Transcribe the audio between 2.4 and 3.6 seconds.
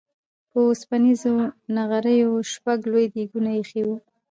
شپږ لوی ديګونه